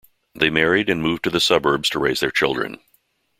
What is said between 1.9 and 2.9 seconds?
to raise their children.